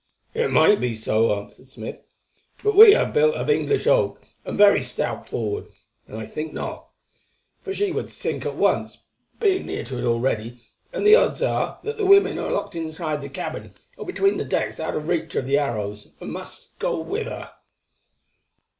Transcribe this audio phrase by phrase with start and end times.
[0.33, 2.03] "It might be so," answered Smith;
[2.63, 5.67] "but we are built of English oak, and very stout forward,
[6.07, 6.87] and I think not.
[7.63, 8.97] But she would sink at once,
[9.39, 10.59] being near to it already,
[10.91, 14.79] and the odds are that the women are locked in the cabin or between decks
[14.79, 17.51] out of reach of the arrows, and must go with her."